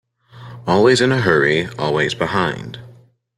[0.65, 2.79] Always in a hurry, always behind.